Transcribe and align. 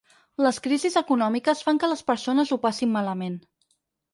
Les 0.43 0.57
crisis 0.67 0.95
econòmiques 1.01 1.61
fan 1.67 1.81
que 1.83 1.91
les 1.91 2.03
persones 2.09 2.55
ho 2.57 2.59
passin 2.65 2.93
malament. 2.99 3.37